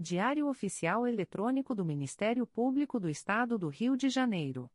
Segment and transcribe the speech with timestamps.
[0.00, 4.70] Diário Oficial Eletrônico do Ministério Público do Estado do Rio de Janeiro.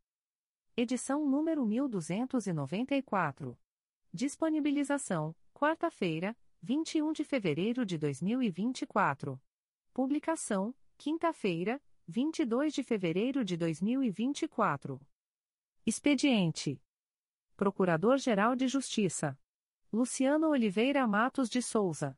[0.76, 3.57] Edição número 1294.
[4.13, 9.41] Disponibilização: quarta-feira, 21 de fevereiro de 2024.
[9.94, 14.99] Publicação: quinta-feira, 22 de fevereiro de 2024.
[15.85, 16.81] Expediente:
[17.55, 19.40] Procurador-Geral de Justiça
[19.90, 22.17] Luciano Oliveira Matos de Souza.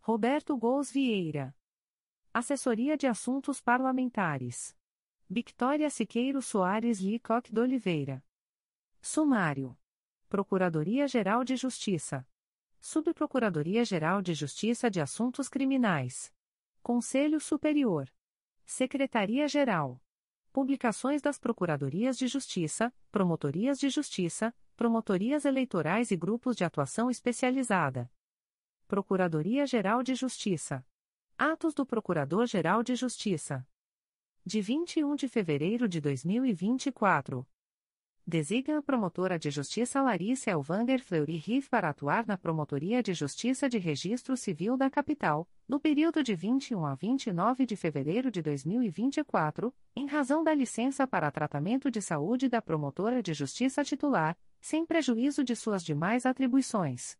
[0.00, 1.54] Roberto Gous Vieira.
[2.32, 4.74] Assessoria de Assuntos Parlamentares.
[5.28, 8.24] Victoria Siqueiro Soares Licoque de Oliveira.
[9.02, 9.76] Sumário.
[10.28, 12.26] Procuradoria-Geral de Justiça.
[12.80, 16.32] Subprocuradoria-Geral de Justiça de Assuntos Criminais.
[16.82, 18.10] Conselho Superior.
[18.64, 20.00] Secretaria-Geral.
[20.52, 28.10] Publicações das Procuradorias de Justiça, Promotorias de Justiça, Promotorias Eleitorais e Grupos de Atuação Especializada.
[28.88, 30.82] Procuradoria-Geral de Justiça.
[31.36, 33.68] Atos do Procurador-Geral de Justiça.
[34.46, 37.46] De 21 de fevereiro de 2024.
[38.26, 43.68] Designa a promotora de justiça Larissa Elvander Fleury Riff para atuar na Promotoria de Justiça
[43.68, 49.70] de Registro Civil da Capital, no período de 21 a 29 de fevereiro de 2024,
[49.94, 55.44] em razão da licença para tratamento de saúde da promotora de justiça titular, sem prejuízo
[55.44, 57.18] de suas demais atribuições.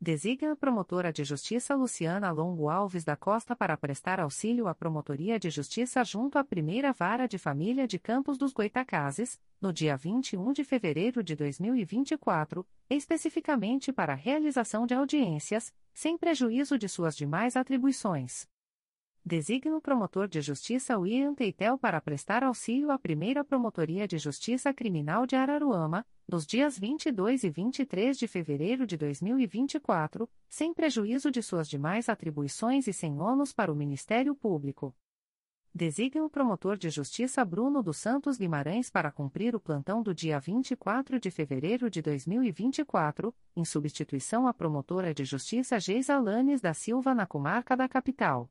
[0.00, 5.38] Designa a promotora de justiça Luciana Longo Alves da Costa para prestar auxílio à Promotoria
[5.38, 10.52] de Justiça junto à Primeira Vara de Família de Campos dos Goitacazes, no dia 21
[10.52, 17.56] de fevereiro de 2024, especificamente para a realização de audiências, sem prejuízo de suas demais
[17.56, 18.46] atribuições.
[19.26, 24.70] Designa o promotor de justiça William Teitel para prestar auxílio à primeira Promotoria de Justiça
[24.74, 31.42] Criminal de Araruama, nos dias 22 e 23 de fevereiro de 2024, sem prejuízo de
[31.42, 34.94] suas demais atribuições e sem ônus para o Ministério Público.
[35.74, 40.38] Designa o promotor de justiça Bruno dos Santos Guimarães para cumprir o plantão do dia
[40.38, 47.14] 24 de fevereiro de 2024, em substituição à promotora de justiça Geisa Lanes da Silva
[47.14, 48.50] na comarca da capital.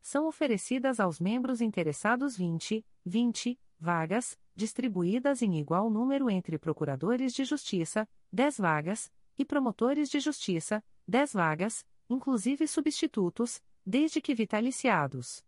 [0.00, 7.44] São oferecidas aos membros interessados 20, 20 vagas, distribuídas em igual número entre procuradores de
[7.44, 15.44] justiça, 10 vagas, e promotores de justiça, 10 vagas, inclusive substitutos, desde que vitaliciados.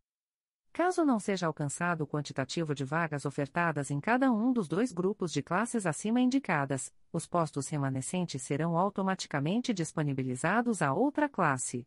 [0.73, 5.33] Caso não seja alcançado o quantitativo de vagas ofertadas em cada um dos dois grupos
[5.33, 11.87] de classes acima indicadas, os postos remanescentes serão automaticamente disponibilizados a outra classe.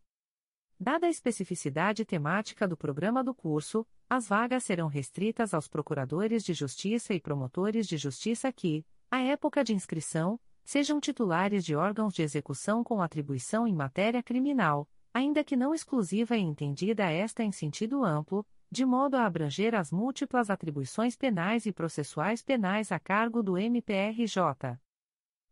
[0.79, 6.53] Dada a especificidade temática do programa do curso, as vagas serão restritas aos procuradores de
[6.53, 12.21] justiça e promotores de justiça que, à época de inscrição, sejam titulares de órgãos de
[12.21, 18.03] execução com atribuição em matéria criminal, ainda que não exclusiva e entendida esta em sentido
[18.03, 23.57] amplo, de modo a abranger as múltiplas atribuições penais e processuais penais a cargo do
[23.57, 24.79] MPRJ.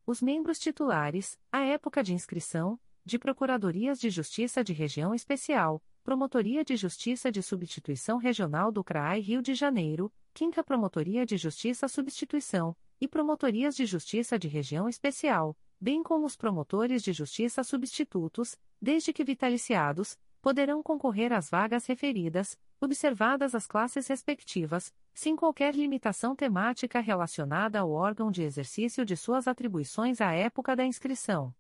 [0.06, 6.64] Os membros titulares, à época de inscrição, de Procuradorias de Justiça de Região Especial, Promotoria
[6.64, 12.76] de Justiça de Substituição Regional do CRAI Rio de Janeiro, 5 Promotoria de Justiça Substituição,
[13.00, 19.14] e Promotorias de Justiça de Região Especial, bem como os promotores de justiça substitutos, desde
[19.14, 27.00] que vitaliciados, poderão concorrer às vagas referidas, observadas as classes respectivas, sem qualquer limitação temática
[27.00, 31.54] relacionada ao órgão de exercício de suas atribuições à época da inscrição.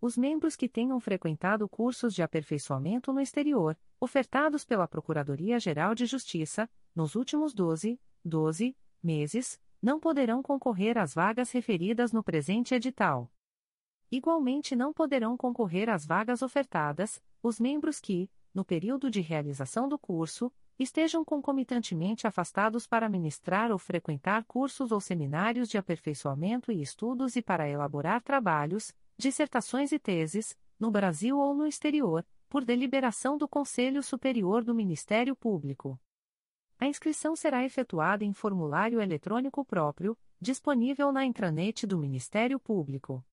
[0.00, 6.68] Os membros que tenham frequentado cursos de aperfeiçoamento no exterior, ofertados pela Procuradoria-Geral de Justiça,
[6.94, 13.30] nos últimos 12, 12 meses, não poderão concorrer às vagas referidas no presente edital.
[14.10, 19.98] Igualmente não poderão concorrer às vagas ofertadas os membros que, no período de realização do
[19.98, 27.36] curso, estejam concomitantemente afastados para ministrar ou frequentar cursos ou seminários de aperfeiçoamento e estudos
[27.36, 33.48] e para elaborar trabalhos, dissertações e teses, no Brasil ou no exterior, por deliberação do
[33.48, 35.98] Conselho Superior do Ministério Público.
[36.78, 43.24] A inscrição será efetuada em formulário eletrônico próprio, disponível na intranet do Ministério Público.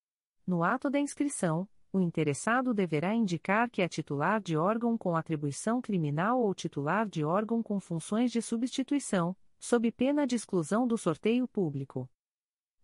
[0.47, 5.81] No ato da inscrição, o interessado deverá indicar que é titular de órgão com atribuição
[5.81, 11.47] criminal ou titular de órgão com funções de substituição, sob pena de exclusão do sorteio
[11.47, 12.09] público.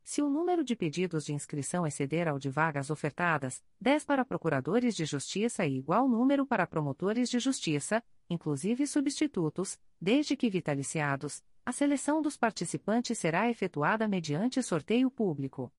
[0.03, 4.95] Se o número de pedidos de inscrição exceder ao de vagas ofertadas, 10 para procuradores
[4.95, 11.72] de justiça e igual número para promotores de justiça, inclusive substitutos, desde que vitaliciados, a
[11.72, 15.72] seleção dos participantes será efetuada mediante sorteio público.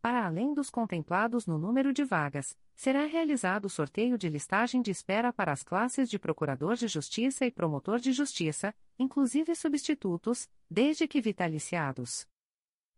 [0.00, 5.32] Para além dos contemplados no número de vagas, será realizado sorteio de listagem de espera
[5.32, 11.20] para as classes de Procurador de Justiça e Promotor de Justiça, inclusive substitutos, desde que
[11.20, 12.26] vitaliciados.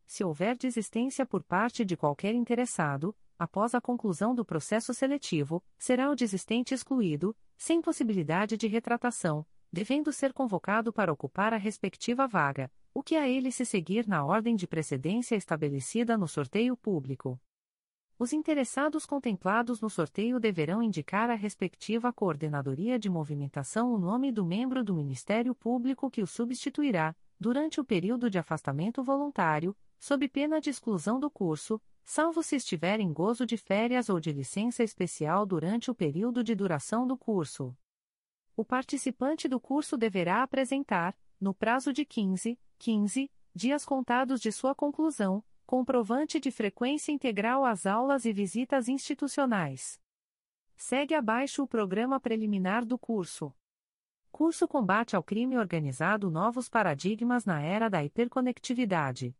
[0.06, 6.10] Se houver desistência por parte de qualquer interessado, após a conclusão do processo seletivo, será
[6.10, 12.70] o desistente excluído, sem possibilidade de retratação, devendo ser convocado para ocupar a respectiva vaga,
[12.94, 17.38] o que a ele se seguir na ordem de precedência estabelecida no sorteio público.
[18.18, 24.44] Os interessados contemplados no sorteio deverão indicar à respectiva Coordenadoria de Movimentação o nome do
[24.44, 30.60] membro do Ministério Público que o substituirá, durante o período de afastamento voluntário, sob pena
[30.60, 35.44] de exclusão do curso, salvo se estiver em gozo de férias ou de licença especial
[35.44, 37.76] durante o período de duração do curso.
[38.56, 44.74] O participante do curso deverá apresentar, no prazo de 15, 15 dias contados de sua
[44.74, 50.00] conclusão, comprovante de frequência integral às aulas e visitas institucionais.
[50.76, 53.54] Segue abaixo o programa preliminar do curso.
[54.32, 59.36] Curso Combate ao Crime Organizado Novos Paradigmas na Era da Hiperconectividade.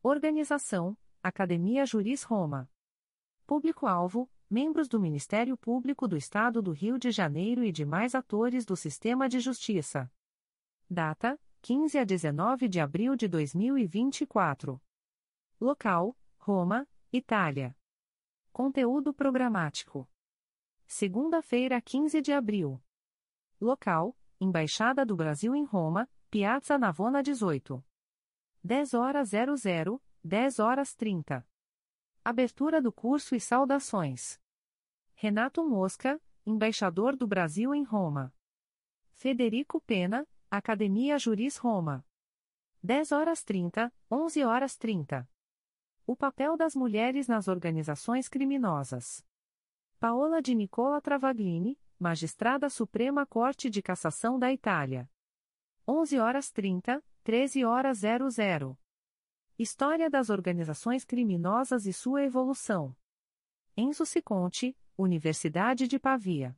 [0.00, 2.70] Organização: Academia Juris Roma.
[3.46, 8.76] Público-alvo: membros do Ministério Público do Estado do Rio de Janeiro e demais atores do
[8.76, 10.10] sistema de justiça.
[10.88, 14.80] Data: 15 a 19 de abril de 2024.
[15.60, 17.76] Local: Roma, Itália.
[18.52, 20.08] Conteúdo programático.
[20.86, 22.80] Segunda-feira, 15 de abril.
[23.60, 27.84] Local: Embaixada do Brasil em Roma, Piazza Navona 18.
[28.62, 31.42] 10 horas 00, 10 horas 30.
[32.22, 34.38] Abertura do curso e saudações.
[35.14, 38.30] Renato Mosca, embaixador do Brasil em Roma.
[39.10, 42.06] Federico Pena, Academia Juris Roma.
[42.82, 45.26] 10 horas 30, 11 horas 30.
[46.06, 49.24] O papel das mulheres nas organizações criminosas.
[49.98, 55.10] Paola de Nicola Travaglini, Magistrada Suprema Corte de Cassação da Itália.
[55.88, 58.78] 11 horas 30, 13 horas 00.
[59.60, 62.94] História das organizações criminosas e sua evolução.
[63.76, 66.56] Enzo Ciconte, Universidade de Pavia.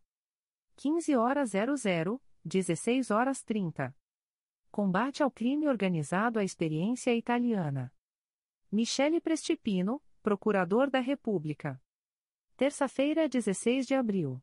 [0.76, 3.96] 15 horas 00, 16 horas 30.
[4.70, 7.90] Combate ao crime organizado à experiência italiana.
[8.70, 11.82] Michele Prestipino, Procurador da República.
[12.54, 14.42] Terça-feira, 16 de abril.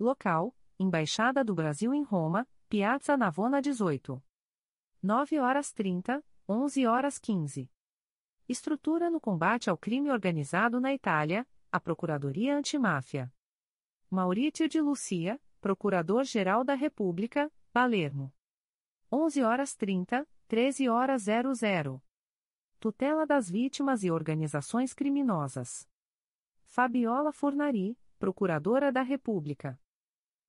[0.00, 4.20] Local: Embaixada do Brasil em Roma, Piazza Navona 18.
[5.00, 7.70] 9 horas 30, 11 horas 15.
[8.48, 13.30] Estrutura no combate ao crime organizado na Itália, a Procuradoria Antimáfia.
[14.08, 18.32] Maurício de Lucia, Procurador-Geral da República, Palermo.
[19.12, 22.02] 11 horas 30, 13 horas 00.
[22.80, 25.86] Tutela das Vítimas e Organizações Criminosas.
[26.64, 29.78] Fabiola Fornari, Procuradora da República.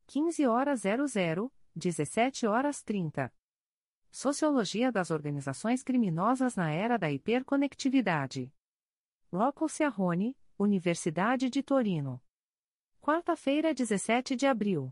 [0.08, 3.34] 15 horas 00, 17 horas 30.
[4.12, 8.52] Sociologia das Organizações Criminosas na Era da Hiperconectividade.
[9.32, 12.22] Rocco Ciarrone, Universidade de Torino.
[13.00, 14.92] Quarta-feira, 17 de abril.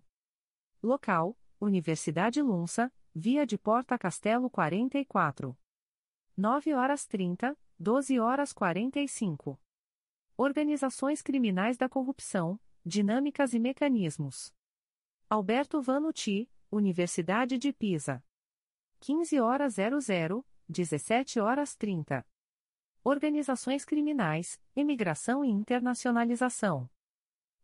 [0.82, 5.58] Local: Universidade Lunsa, Via de Porta Castelo 44.
[6.38, 9.60] 9 horas 30, 12 horas 45.
[10.38, 14.54] Organizações Criminais da Corrupção, Dinâmicas e Mecanismos.
[15.28, 18.24] Alberto Vanucci, Universidade de Pisa.
[19.00, 22.26] 15 horas 00, 17 horas 30.
[23.04, 26.90] Organizações Criminais, Imigração e Internacionalização.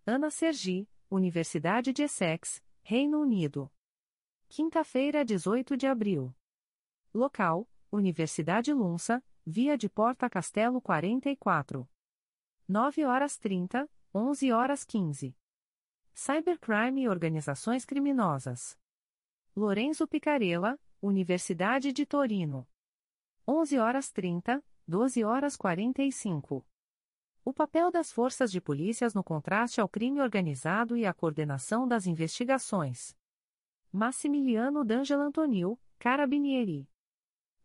[0.05, 3.71] Ana Sergi, Universidade de Essex, Reino Unido.
[4.47, 6.33] Quinta-feira, 18 de abril.
[7.13, 11.89] Local: Universidade Lunsa, Via de Porta Castelo 44.
[12.65, 15.35] 9 horas 30, 11 horas 15.
[16.13, 18.79] Cybercrime e Organizações Criminosas.
[19.53, 22.65] Lorenzo Picarella, Universidade de Torino.
[23.45, 26.65] 11 horas 30, 12 horas 45.
[27.43, 32.07] O papel das forças de polícias no contraste ao crime organizado e a coordenação das
[32.07, 33.13] investigações.
[33.91, 36.89] Massimiliano D'Angelo Antonio, Carabinieri.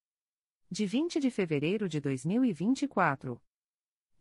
[0.72, 3.40] de 20 de fevereiro de 2024.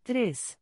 [0.03, 0.59] 3.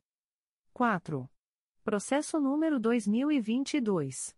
[0.74, 1.30] 4.
[1.84, 4.34] Processo número 2022.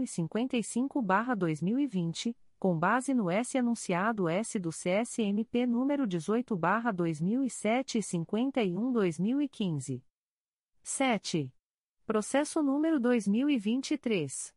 [0.04, 10.02] 9055-2020, com base no S anunciado S do CSMP número 18-2007 e 51-2015.
[10.84, 11.55] 7.
[12.06, 14.54] Processo número 2023.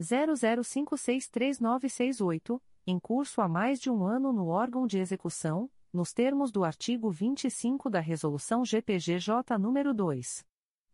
[0.00, 6.64] 00563968 em curso há mais de um ano no órgão de execução, nos termos do
[6.64, 10.44] artigo 25 da Resolução GPGJ nº 2.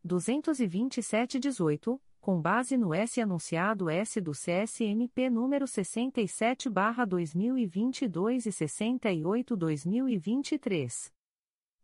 [0.07, 11.13] 227-18, com base no S anunciado S do CSMP número 67/2022 e 68/2023.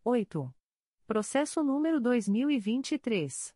[0.05, 0.53] 8.
[1.07, 3.55] Processo número 2023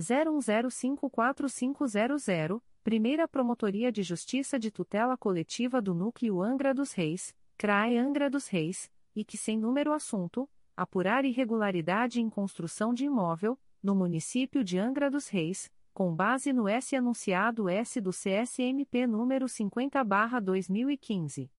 [0.00, 8.30] 01054500, Primeira Promotoria de Justiça de Tutela Coletiva do Núcleo Angra dos Reis, CRAE Angra
[8.30, 14.64] dos Reis, e que sem número assunto, apurar irregularidade em construção de imóvel, no município
[14.64, 21.50] de Angra dos Reis, com base no S anunciado S do CSMP número 50/2015.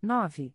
[0.02, 0.54] 9.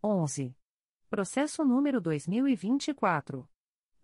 [0.03, 0.53] 11.
[1.09, 3.47] Processo número 2024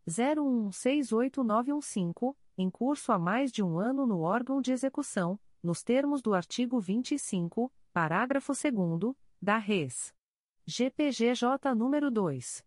[0.06, 6.34] 016895, em curso há mais de um ano no órgão de execução, nos termos do
[6.34, 10.14] artigo 25, parágrafo 2 da Res.
[10.68, 12.66] GPGJ número 2.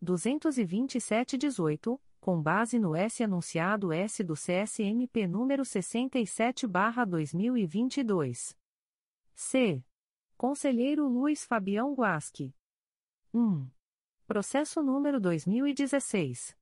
[0.00, 8.56] 22718, com base no S anunciado S do CSMP número 67/2022.
[9.34, 9.82] C.
[10.36, 12.54] Conselheiro Luiz Fabião Guasque.
[13.32, 13.66] 1.
[14.26, 16.54] Processo número 2016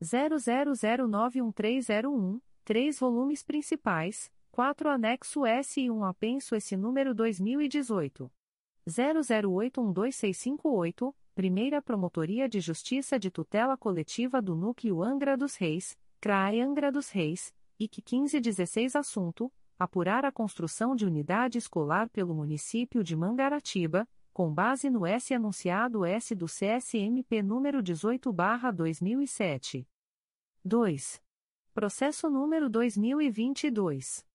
[0.00, 8.30] 00091301, 3 volumes principais, 4 anexo S e 1 apenso S número 2018
[8.88, 16.90] 00812658 Primeira Promotoria de Justiça de Tutela Coletiva do Núcleo Angra dos Reis, CRAE Angra
[16.90, 24.04] dos Reis, IC 1516 Assunto: Apurar a construção de unidade escolar pelo município de Mangaratiba,
[24.32, 29.86] com base no S anunciado S do CSMP número 18/2007.
[30.64, 31.22] 2.
[31.72, 34.26] Processo número 2022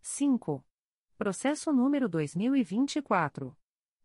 [0.00, 0.64] 5.
[1.18, 3.54] Processo número 2024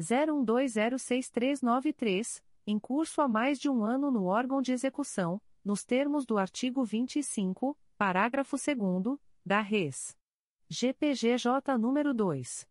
[0.00, 6.36] 01206393, em curso há mais de um ano no órgão de execução, nos termos do
[6.38, 10.16] artigo 25, parágrafo 2 da Res.
[10.68, 12.68] GPGJ número 2.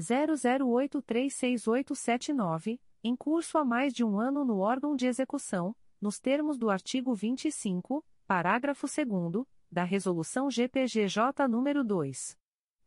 [0.01, 6.68] 00836879, em curso há mais de um ano no órgão de execução, nos termos do
[6.70, 12.36] artigo 25, parágrafo 2 da Resolução GPGJ nº 2.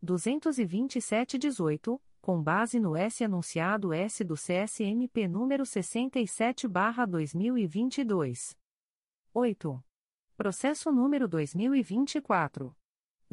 [0.03, 8.55] 227-18, com base no S anunciado S do CSMP número 67/2022.
[9.33, 9.86] 8.
[10.38, 12.75] Processo número 2024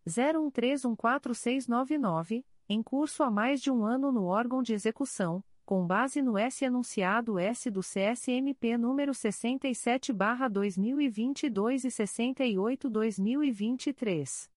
[0.06, 6.36] 01314699, em curso há mais de um ano no órgão de execução, com base no
[6.36, 14.50] S anunciado S do CSMP número 67/2022 e 68/2023.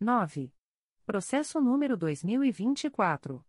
[0.00, 0.52] 9.
[1.06, 3.46] Processo número 2024.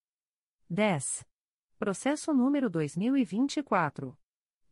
[0.69, 1.25] 10.
[1.79, 4.19] Processo número 2024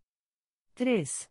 [0.74, 1.30] 3.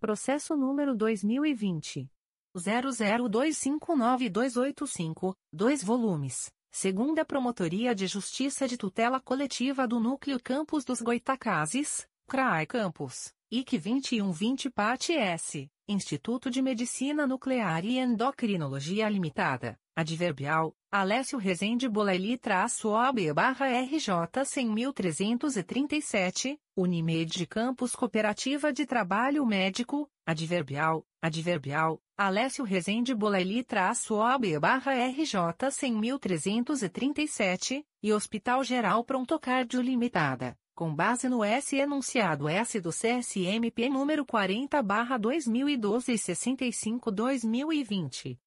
[0.00, 2.08] Processo número 2020
[2.56, 12.06] 00259285, 2 volumes segunda Promotoria de Justiça de Tutela Coletiva do Núcleo Campos dos Goitacazes,
[12.28, 21.38] CRAI Campos, IC 2120 Parte S, Instituto de Medicina Nuclear e Endocrinologia Limitada, Adverbial, Alessio
[21.38, 24.08] Rezende Bolaili-OB barra RJ
[24.42, 35.34] 100.337, Unimed Campus Cooperativa de Trabalho Médico, Adverbial, Adverbial, Alessio Rezende Bolaili-OB barra RJ
[35.68, 44.24] 100.337, e Hospital Geral Prontocárdio Limitada, com base no S enunciado S do CSMP número
[44.24, 48.40] 40 barra 2012 e 65 2020.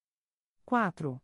[0.66, 1.22] 4.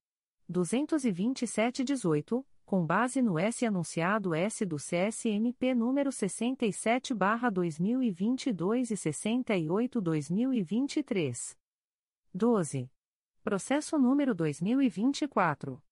[0.49, 11.57] 22718, com base no S anunciado S do CSMP número 67/2022 e 68/2023.
[12.33, 12.89] 12.
[13.43, 15.83] Processo número 2024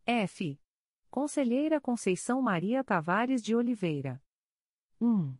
[0.06, 0.62] F.
[1.10, 4.22] Conselheira Conceição Maria Tavares de Oliveira.
[5.02, 5.36] 1.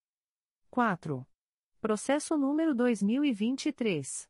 [0.71, 1.23] 4.
[1.79, 4.27] Processo número 2023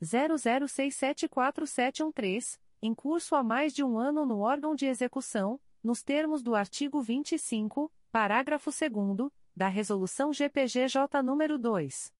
[0.00, 6.54] 00674713, em curso há mais de um ano no órgão de execução, nos termos do
[6.54, 8.90] artigo 25, parágrafo 2
[9.54, 12.12] da Resolução GPGJ número 2.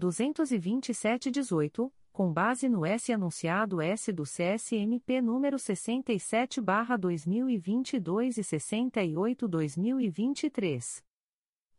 [0.00, 11.04] 22718, com base no S anunciado S do CSMP número 67/2022 e 68/2023.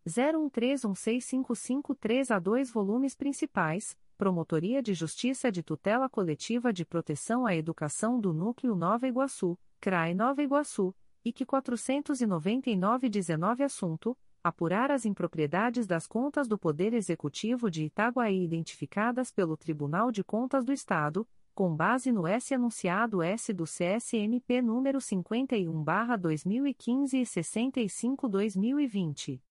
[0.06, 3.98] 01316553 a 2 volumes principais.
[4.16, 10.14] Promotoria de Justiça de Tutela Coletiva de Proteção à Educação do Núcleo Nova Iguaçu, CRAE
[10.14, 10.94] Nova Iguaçu,
[11.24, 19.54] IC 499-19 Assunto: Apurar as impropriedades das contas do Poder Executivo de Itaguaí identificadas pelo
[19.56, 27.20] Tribunal de Contas do Estado, com base no S anunciado S do CSMP número 51/2015
[27.20, 29.42] e 65/2020.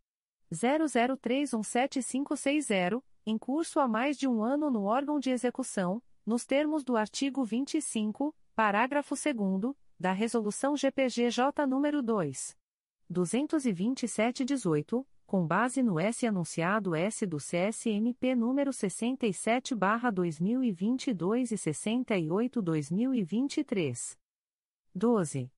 [0.53, 6.97] 00317560, em curso há mais de um ano no órgão de execução, nos termos do
[6.97, 12.62] artigo 25, parágrafo 2 da Resolução GPGJ nº 2.
[13.13, 24.19] 227-18, com base no S anunciado S do CSMP número 67/2022 e 68/2023.
[24.95, 25.51] 12.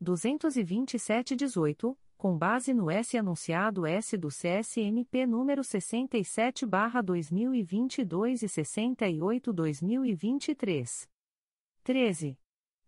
[0.00, 11.08] 22718 com base no S anunciado S do CSMP número 67/2022 e 68/2023.
[11.84, 12.36] 13.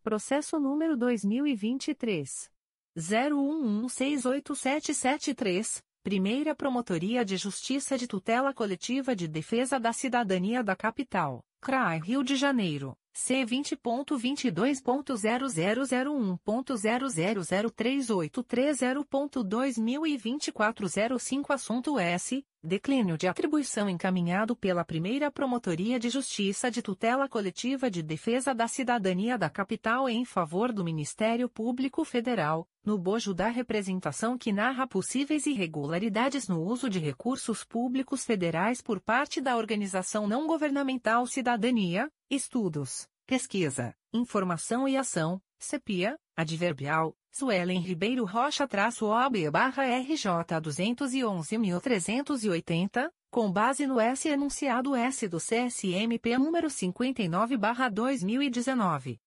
[0.03, 2.51] Processo número 2023
[2.99, 12.01] 01168773, Primeira Promotoria de Justiça de Tutela Coletiva de Defesa da Cidadania da Capital, CRAI
[12.01, 12.97] Rio de Janeiro.
[13.13, 18.09] C vinte ponto vinte dois ponto zero zero zero um ponto zero zero zero três
[18.09, 23.27] oito três zero ponto dois mil e vinte quatro zero cinco assunto S declínio de
[23.27, 29.51] atribuição encaminhado pela primeira promotoria de justiça de tutela coletiva de defesa da cidadania da
[29.51, 36.47] capital em favor do Ministério Público Federal no bojo da representação que narra possíveis irregularidades
[36.47, 43.95] no uso de recursos públicos federais por parte da organização não governamental Cidadania Estudos, Pesquisa,
[44.13, 55.27] Informação e Ação, CEPIA, Adverbial, Suelen Ribeiro Rocha-OAB-RJ 211.380, com base no S enunciado S
[55.27, 59.19] do CSMP número 59-2019.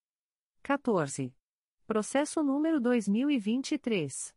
[0.61, 1.35] 14.
[1.85, 4.33] Processo número 2023.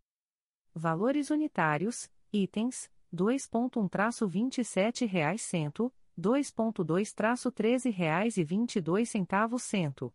[0.75, 10.13] Valores unitários: itens 2.1-27 reais cento, 2.2-13 reais e 22 centavos cento.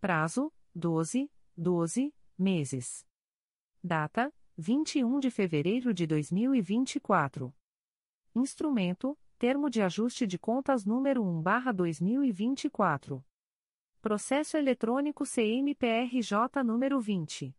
[0.00, 3.06] Prazo: 12, 12 meses.
[3.82, 7.54] Data: 21 de fevereiro de 2024.
[8.34, 13.22] Instrumento: Termo de ajuste de contas número 1/2024.
[14.02, 17.54] Processo eletrônico CMPRJ número 20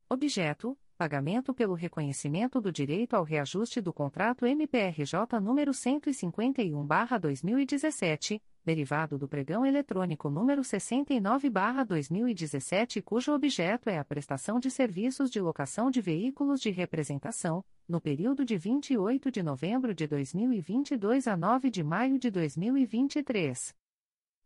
[0.09, 9.29] Objeto: Pagamento pelo reconhecimento do direito ao reajuste do contrato MPRJ número 151/2017, derivado do
[9.29, 16.61] pregão eletrônico número 69/2017, cujo objeto é a prestação de serviços de locação de veículos
[16.61, 22.31] de representação, no período de 28 de novembro de 2022 a 9 de maio de
[22.31, 23.75] 2023.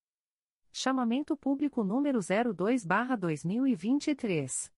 [0.73, 4.71] Chamamento Público número 02/2023.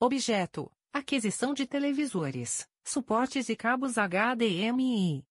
[0.00, 5.26] Objeto: aquisição de televisores, suportes e cabos HDMI.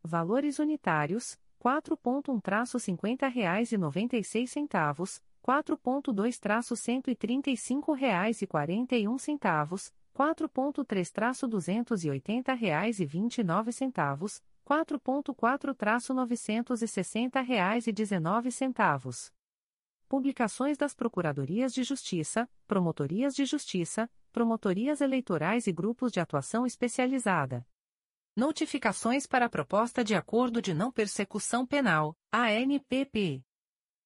[0.00, 13.04] Valores unitários, 4.1-50 reais e 96 centavos, 4.2-135 reais e 41 centavos, 4.3-280 reais e
[13.04, 19.32] 29 centavos, 4.4-960 reais e 19 centavos.
[20.12, 27.66] Publicações das Procuradorias de Justiça, Promotorias de Justiça, Promotorias Eleitorais e Grupos de Atuação Especializada.
[28.36, 33.42] Notificações para a Proposta de Acordo de Não Persecução Penal, ANPP.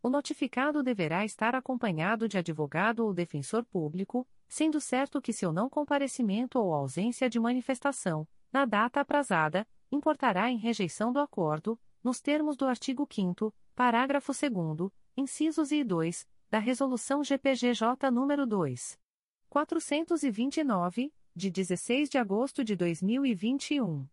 [0.00, 5.68] O notificado deverá estar acompanhado de advogado ou defensor público, sendo certo que seu não
[5.68, 12.56] comparecimento ou ausência de manifestação, na data aprazada, importará em rejeição do acordo, nos termos
[12.56, 18.98] do artigo 5 parágrafo 2 incisos e 2, da Resolução GPGJ nº 2.
[19.48, 24.06] 429, de 16 de agosto de 2021.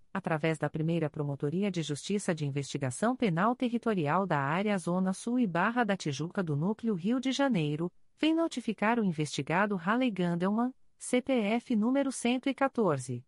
[0.13, 5.47] através da primeira Promotoria de Justiça de Investigação Penal Territorial da Área Zona Sul e
[5.47, 11.75] Barra da Tijuca do Núcleo Rio de Janeiro, vem notificar o investigado Halley Gandelman, CPF
[11.75, 13.25] número 114.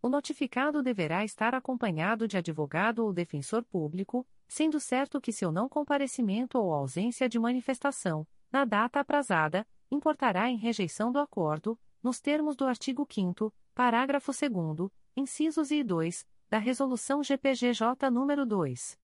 [0.00, 5.66] O notificado deverá estar acompanhado de advogado ou defensor público, sendo certo que seu não
[5.66, 12.54] comparecimento ou ausência de manifestação, na data aprazada, importará em rejeição do acordo, nos termos
[12.54, 18.98] do artigo 5 parágrafo 2 incisos e 2, da Resolução GPGJ nº 2.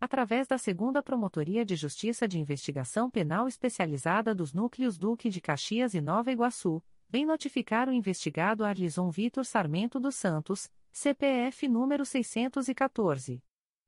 [0.00, 5.94] através da Segunda Promotoria de Justiça de Investigação Penal Especializada dos Núcleos Duque de Caxias
[5.94, 13.42] e Nova Iguaçu, vem notificar o investigado Arlison Vitor Sarmento dos Santos, CPF número 614.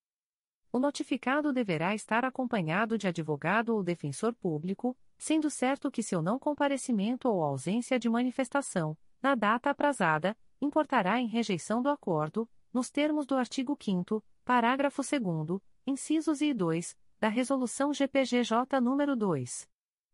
[0.72, 6.38] O notificado deverá estar acompanhado de advogado ou defensor público, sendo certo que seu não
[6.38, 13.25] comparecimento ou ausência de manifestação, na data aprazada, importará em rejeição do acordo, nos termos
[13.25, 19.69] do artigo 5 parágrafo 2 incisos e 2, da Resolução GPGJ nº 2.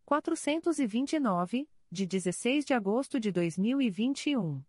[0.05, 4.63] 429, de 16 de agosto de 2021.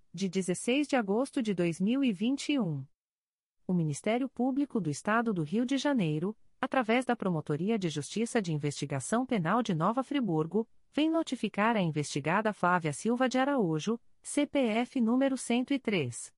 [0.13, 2.85] de 16 de agosto de 2021
[3.71, 8.51] o Ministério Público do Estado do Rio de Janeiro, através da Promotoria de Justiça de
[8.53, 15.37] Investigação Penal de Nova Friburgo, vem notificar a investigada Flávia Silva de Araújo, CPF número
[15.37, 16.33] 103.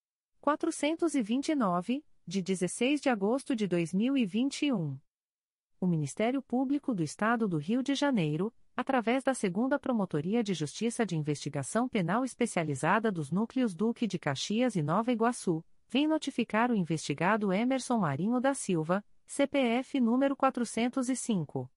[0.41, 4.97] 429, de 16 de agosto de 2021.
[5.79, 11.05] O Ministério Público do Estado do Rio de Janeiro, através da Segunda Promotoria de Justiça
[11.05, 16.75] de Investigação Penal Especializada dos Núcleos Duque de Caxias e Nova Iguaçu, vem notificar o
[16.75, 21.69] investigado Emerson Marinho da Silva, CPF número 405.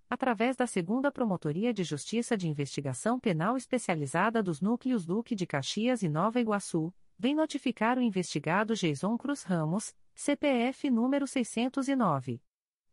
[0.11, 6.03] através da Segunda Promotoria de Justiça de Investigação Penal Especializada dos Núcleos Duque de Caxias
[6.03, 12.41] e Nova Iguaçu, vem notificar o investigado Jason Cruz Ramos, CPF número 609.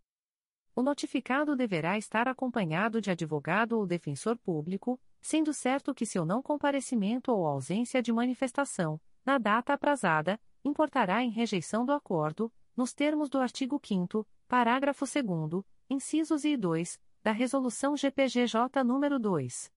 [0.73, 6.41] O notificado deverá estar acompanhado de advogado ou defensor público, sendo certo que seu não
[6.41, 13.29] comparecimento ou ausência de manifestação, na data aprazada, importará em rejeição do acordo, nos termos
[13.29, 19.71] do artigo 5 parágrafo 2 incisos e 2, da Resolução GPGJ nº 2.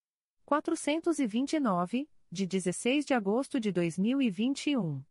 [0.45, 5.03] 429, de 16 de agosto de 2021.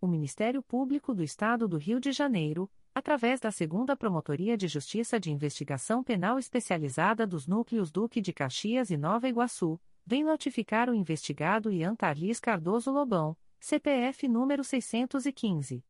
[0.00, 5.20] O Ministério Público do Estado do Rio de Janeiro, através da Segunda Promotoria de Justiça
[5.20, 10.94] de Investigação Penal Especializada dos Núcleos Duque de Caxias e Nova Iguaçu, vem notificar o
[10.94, 15.84] investigado Ian Tarlis Cardoso Lobão, CPF número 615.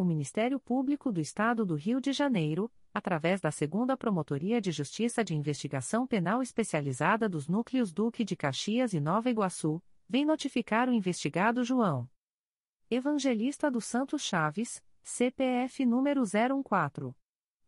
[0.00, 5.22] O Ministério Público do Estado do Rio de Janeiro, através da Segunda Promotoria de Justiça
[5.22, 10.92] de Investigação Penal Especializada dos Núcleos Duque de Caxias e Nova Iguaçu, vem notificar o
[10.94, 12.08] investigado João
[12.90, 17.14] Evangelista dos Santos Chaves, CPF número 014.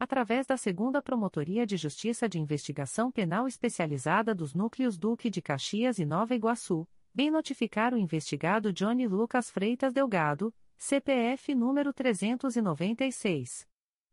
[0.00, 5.98] através da Segunda Promotoria de Justiça de Investigação Penal Especializada dos Núcleos Duque de Caxias
[5.98, 13.68] e Nova Iguaçu, vem notificar o investigado Johnny Lucas Freitas Delgado, CPF número 396.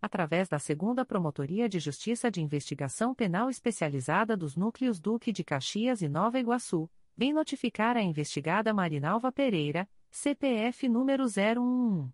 [0.00, 6.02] através da Segunda Promotoria de Justiça de Investigação Penal Especializada dos Núcleos Duque de Caxias
[6.02, 12.10] e Nova Iguaçu, vem notificar a investigada Marinalva Pereira, CPF número 011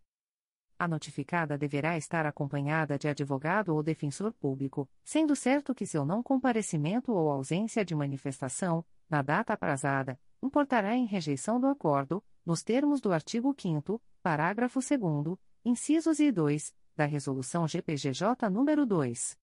[0.78, 6.22] A notificada deverá estar acompanhada de advogado ou defensor público, sendo certo que seu não
[6.22, 13.02] comparecimento ou ausência de manifestação, na data aprazada, importará em rejeição do acordo, nos termos
[13.02, 19.38] do artigo 5 parágrafo 2 incisos e 2, da Resolução GPGJ nº 2.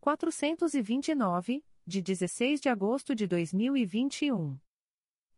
[0.00, 4.58] 429, de 16 de agosto de 2021.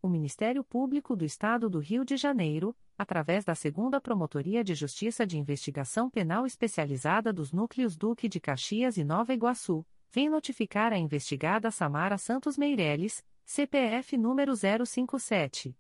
[0.01, 5.27] O Ministério Público do Estado do Rio de Janeiro, através da Segunda Promotoria de Justiça
[5.27, 10.97] de Investigação Penal Especializada dos Núcleos Duque de Caxias e Nova Iguaçu, vem notificar a
[10.97, 15.77] investigada Samara Santos Meireles, CPF número 057.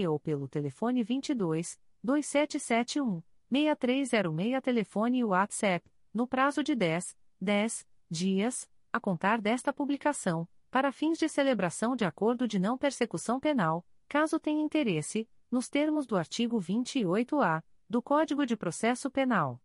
[0.09, 8.69] ou pelo telefone 22 2771 6306 telefone e WhatsApp, no prazo de 10, 10 dias,
[8.91, 14.39] a contar desta publicação, para fins de celebração de acordo de não persecução penal, caso
[14.39, 19.59] tenha interesse, nos termos do artigo 28-A do Código de Processo Penal.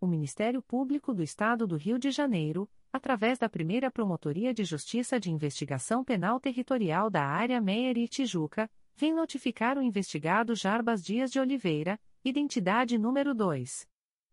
[0.00, 5.20] O Ministério Público do Estado do Rio de Janeiro, através da primeira Promotoria de Justiça
[5.20, 11.30] de Investigação Penal Territorial da Área Meier e Tijuca, vem notificar o investigado Jarbas Dias
[11.30, 13.86] de Oliveira, identidade número 2.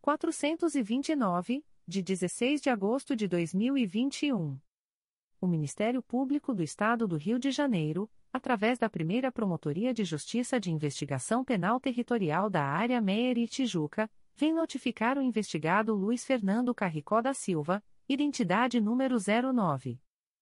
[0.02, 4.58] 429, de 16 de agosto de 2021.
[5.40, 10.60] O Ministério Público do Estado do Rio de Janeiro, através da primeira Promotoria de Justiça
[10.60, 16.74] de Investigação Penal Territorial da Área Meier e Tijuca, vem notificar o investigado Luiz Fernando
[16.74, 20.00] Carricó da Silva, identidade número 09.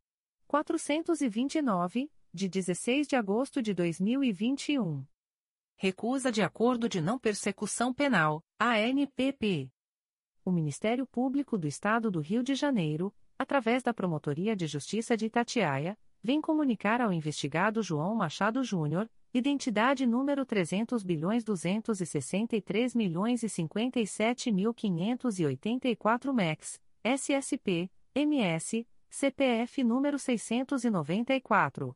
[0.51, 5.05] 429, de 16 de agosto de 2021.
[5.77, 9.71] Recusa de Acordo de Não Persecução Penal, ANPP.
[10.43, 15.27] O Ministério Público do Estado do Rio de Janeiro, através da Promotoria de Justiça de
[15.27, 23.47] Itatiaia, vem comunicar ao investigado João Machado Júnior, identidade número 300 bilhões 263 milhões e
[23.47, 31.93] 57 mil 584 MEX, SSP, MS, CPF número 694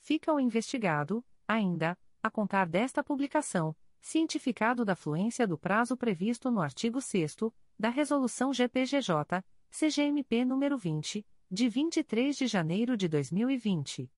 [0.00, 6.60] Fica o investigado, ainda, a contar desta publicação, cientificado da fluência do prazo previsto no
[6.60, 7.36] artigo 6
[7.78, 14.10] da Resolução GPGJ, CGMP nº 20, de 23 de janeiro de 2020.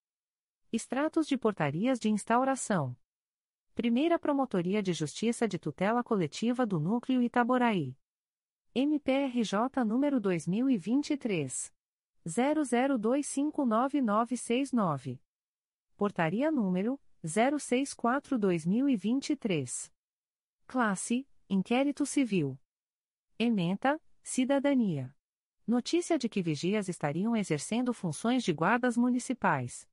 [0.72, 2.96] Extratos de portarias de instauração.
[3.74, 7.96] Primeira Promotoria de Justiça de Tutela Coletiva do Núcleo Itaboraí.
[8.74, 11.72] MPRJ número 2023
[12.26, 15.18] 00259969.
[15.96, 19.90] Portaria número 064/2023.
[20.66, 22.58] Classe: Inquérito Civil.
[23.38, 25.14] Ementa: Cidadania.
[25.66, 29.86] Notícia de que vigias estariam exercendo funções de guardas municipais.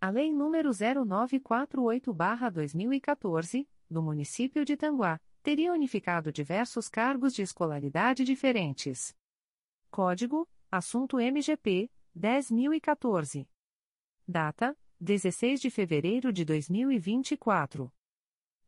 [0.00, 9.14] A Lei nº 0948-2014, do município de Tanguá, teria unificado diversos cargos de escolaridade diferentes.
[9.90, 13.46] Código: Assunto MGP 10014.
[14.26, 17.90] Data: 16 de fevereiro de 2024.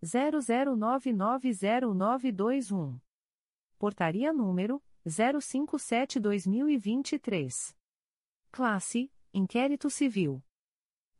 [0.03, 2.99] 00990921.
[3.79, 7.75] Portaria número 057-2023.
[8.51, 10.43] Classe: Inquérito Civil.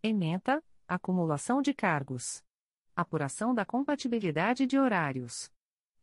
[0.02, 2.44] Ementa: Acumulação de cargos.
[2.96, 5.52] Apuração da compatibilidade de horários.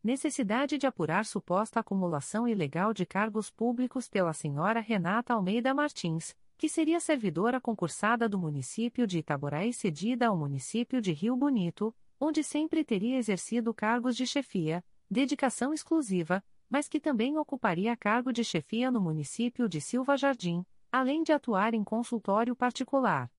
[0.01, 6.69] Necessidade de apurar suposta acumulação ilegal de cargos públicos pela senhora Renata Almeida Martins, que
[6.69, 12.83] seria servidora concursada do município de Itaboraí cedida ao município de Rio Bonito, onde sempre
[12.83, 16.43] teria exercido cargos de chefia, dedicação exclusiva,
[16.73, 21.75] mas que também ocuparia cargo de chefia no município de Silva Jardim, além de atuar
[21.75, 23.31] em consultório particular.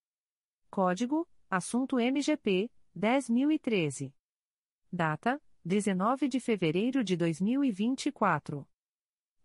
[0.70, 4.14] Código: Assunto MGP 10013.
[4.92, 8.64] Data: 19 de fevereiro de 2024.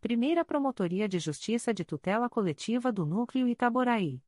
[0.00, 4.22] Primeira Promotoria de Justiça de Tutela Coletiva do Núcleo Itaboraí.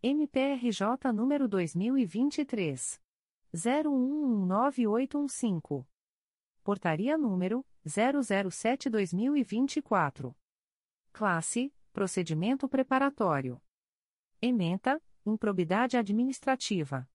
[0.00, 3.02] MPRJ número 2023
[3.52, 5.84] 01198815.
[6.62, 10.36] Portaria número 007/2024.
[11.12, 13.60] Classe: Procedimento preparatório.
[14.40, 17.10] Ementa: Improbidade administrativa.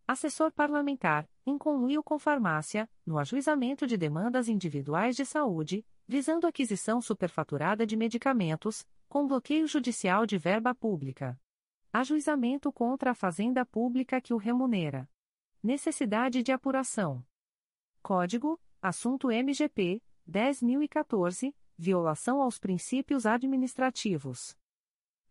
[0.05, 6.99] Assessor parlamentar, em conluio com farmácia, no ajuizamento de demandas individuais de saúde, visando aquisição
[7.01, 11.39] superfaturada de medicamentos, com bloqueio judicial de verba pública.
[11.93, 15.09] Ajuizamento contra a fazenda pública que o remunera.
[15.63, 17.25] Necessidade de apuração.
[18.01, 24.55] Código: Assunto MGP 10014 Violação aos princípios administrativos.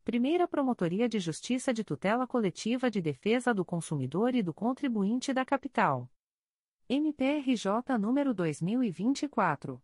[0.04, 5.46] Primeira Promotoria de Justiça de Tutela Coletiva de Defesa do Consumidor e do Contribuinte da
[5.46, 6.10] Capital.
[6.90, 9.80] MPRJ número 2024.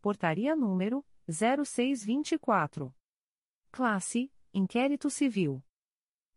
[0.00, 2.94] Portaria número 0624.
[3.70, 5.62] Classe: Inquérito Civil.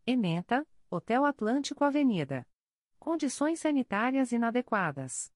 [0.05, 2.47] Ementa: Hotel Atlântico Avenida.
[2.99, 5.31] Condições sanitárias inadequadas.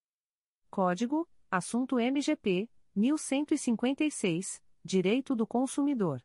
[0.69, 6.23] Código: Assunto MGP 1156 Direito do Consumidor.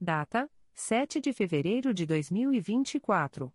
[0.00, 3.54] Data: 7 de fevereiro de 2024.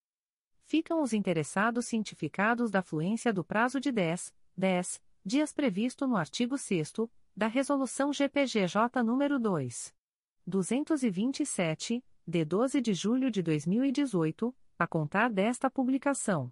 [0.73, 6.57] Ficam os interessados cientificados da fluência do prazo de 10, 10 dias previsto no artigo
[6.57, 6.93] 6
[7.37, 9.93] da Resolução GPGJ nº 2.
[10.47, 16.51] 227, de 12 de julho de 2018, a contar desta publicação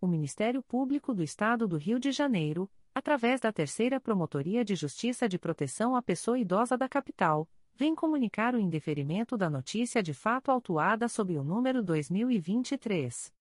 [0.00, 5.28] o Ministério Público do Estado do Rio de Janeiro, através da Terceira Promotoria de Justiça
[5.28, 7.48] de Proteção à Pessoa Idosa da Capital,
[7.82, 13.34] vem comunicar o indeferimento da notícia de fato autuada sob o número 2023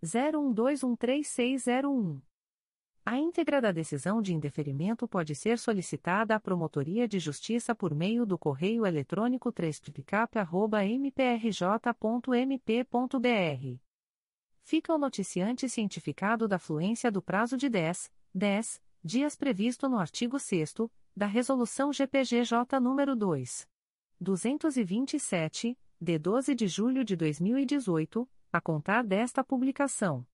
[0.00, 2.20] 01213601.
[3.04, 8.24] A íntegra da decisão de indeferimento pode ser solicitada à Promotoria de Justiça por meio
[8.24, 9.82] do correio eletrônico 3
[11.00, 11.88] mprj.mp.br
[14.62, 20.38] fica o noticiante cientificado da fluência do prazo de 10, 10 dias previsto no artigo
[20.38, 20.74] 6
[21.16, 23.66] da Resolução GPGJ nº 2.
[24.20, 30.26] 227, de 12 de julho de 2018, a contar desta publicação.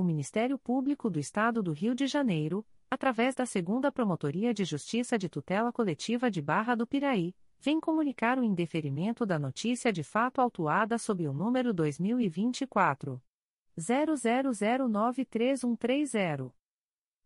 [0.00, 5.18] O Ministério Público do Estado do Rio de Janeiro, através da Segunda Promotoria de Justiça
[5.18, 10.40] de Tutela Coletiva de Barra do Piraí, vem comunicar o indeferimento da notícia de fato
[10.40, 13.20] autuada sob o número 2024
[13.78, 16.50] 00093130.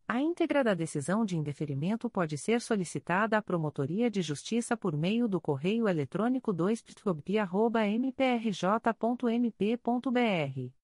[0.08, 5.28] A íntegra da decisão de indeferimento pode ser solicitada à Promotoria de Justiça por meio
[5.28, 6.82] do correio eletrônico 2
[8.00, 10.83] mprj.mp.br.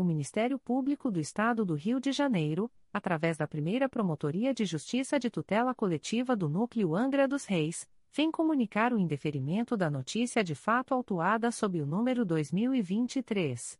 [0.00, 5.20] o Ministério Público do Estado do Rio de Janeiro, através da primeira Promotoria de Justiça
[5.20, 10.54] de Tutela Coletiva do Núcleo Angra dos Reis, vem comunicar o indeferimento da notícia de
[10.54, 13.78] fato autuada sob o número 2023.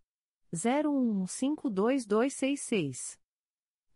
[0.55, 3.19] 01152266.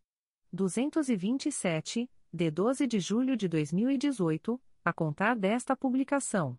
[0.53, 6.57] 227, de 12 de julho de 2018, a contar desta publicação.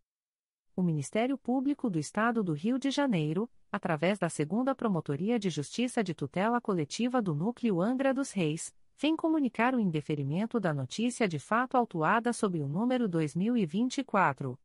[0.75, 6.01] O Ministério Público do Estado do Rio de Janeiro, através da Segunda Promotoria de Justiça
[6.01, 11.39] de Tutela Coletiva do Núcleo Angra dos Reis, vem comunicar o indeferimento da notícia de
[11.39, 14.57] fato autuada sob o número 2024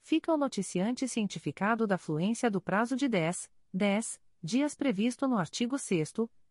[0.00, 5.76] Fica o noticiante cientificado da fluência do prazo de 10, 10 dias previsto no artigo
[5.76, 6.12] 6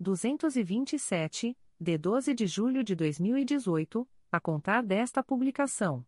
[0.00, 6.06] 227, de 12 de julho de 2018, a contar desta publicação.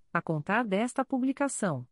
[0.13, 1.87] a contar desta publicação.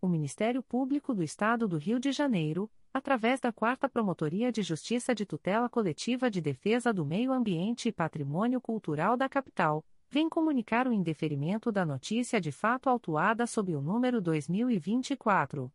[0.00, 5.14] O Ministério Público do Estado do Rio de Janeiro, através da Quarta Promotoria de Justiça
[5.14, 10.86] de Tutela Coletiva de Defesa do Meio Ambiente e Patrimônio Cultural da Capital, vem comunicar
[10.86, 15.72] o indeferimento da notícia de fato autuada sob o número 2024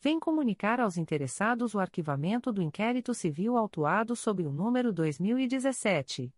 [0.00, 6.32] vem comunicar aos interessados o arquivamento do inquérito civil autuado sob o número 2017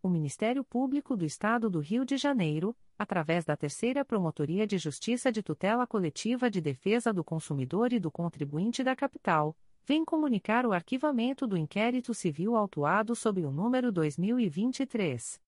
[0.00, 5.32] O Ministério Público do Estado do Rio de Janeiro, através da Terceira Promotoria de Justiça
[5.32, 10.72] de Tutela Coletiva de Defesa do Consumidor e do Contribuinte da Capital, vem comunicar o
[10.72, 15.40] arquivamento do inquérito civil autuado sob o número 2023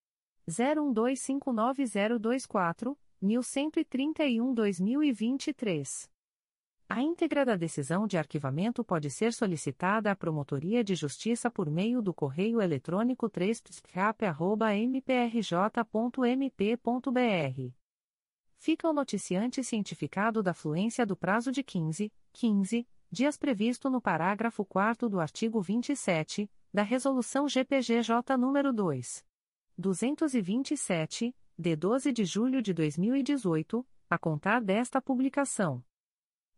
[0.49, 6.09] 01259024, 1131-2023.
[6.89, 12.01] A íntegra da decisão de arquivamento pode ser solicitada à Promotoria de Justiça por meio
[12.01, 13.63] do correio eletrônico 3
[14.89, 15.71] mprj.mp.br.
[18.57, 24.65] Fica o noticiante cientificado da fluência do prazo de 15, 15 dias previsto no parágrafo
[24.65, 29.30] 4 do artigo 27 da Resolução GPGJ nº 2.
[29.77, 35.83] 227, de 12 de julho de 2018, a contar desta publicação.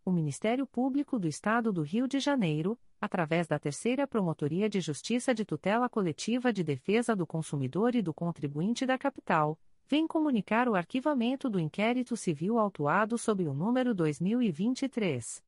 [0.06, 5.34] O Ministério Público do Estado do Rio de Janeiro, através da Terceira Promotoria de Justiça
[5.34, 10.76] de Tutela Coletiva de Defesa do Consumidor e do Contribuinte da Capital, vem comunicar o
[10.76, 15.42] arquivamento do inquérito civil autuado sob o número 2023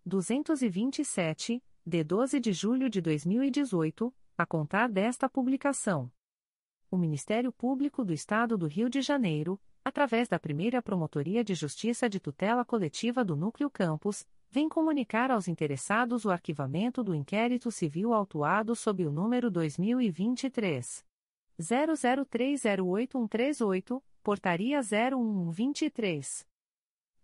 [0.06, 6.11] 227, de 12 de julho de 2018, a contar desta publicação
[6.95, 12.09] o Ministério Público do Estado do Rio de Janeiro, através da primeira Promotoria de Justiça
[12.09, 18.14] de Tutela Coletiva do Núcleo Campos, vem comunicar aos interessados o arquivamento do inquérito civil
[18.14, 21.03] autuado sob o número 2023.
[21.59, 26.55] 00308138, Portaria 01123.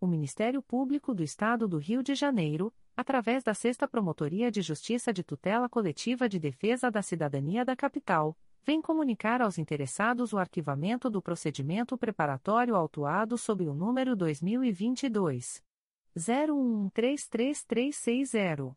[0.00, 5.12] o Ministério Público do Estado do Rio de Janeiro, através da Sexta Promotoria de Justiça
[5.12, 11.08] de Tutela Coletiva de Defesa da Cidadania da Capital, vem comunicar aos interessados o arquivamento
[11.08, 15.62] do procedimento preparatório autuado sob o número 2022
[16.16, 18.76] 01133360.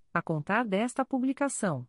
[0.13, 1.87] a contar desta publicação.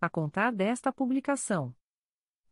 [0.00, 1.74] a contar desta publicação.